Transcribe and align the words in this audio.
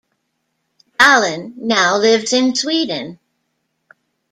Dahlin 0.99 1.53
now 1.57 1.95
lives 1.95 2.33
in 2.33 2.55
Sweden. 2.55 3.19